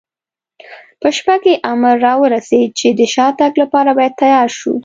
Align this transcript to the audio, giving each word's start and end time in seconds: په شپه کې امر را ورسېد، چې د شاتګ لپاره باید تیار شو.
په 1.01 1.07
شپه 1.17 1.35
کې 1.43 1.53
امر 1.71 1.95
را 2.05 2.13
ورسېد، 2.21 2.69
چې 2.79 2.87
د 2.99 3.01
شاتګ 3.13 3.53
لپاره 3.61 3.89
باید 3.97 4.13
تیار 4.21 4.49
شو. 4.59 4.73